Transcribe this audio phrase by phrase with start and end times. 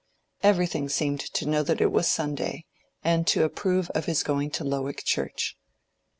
[0.41, 2.65] Everything seemed to know that it was Sunday,
[3.03, 5.55] and to approve of his going to Lowick Church.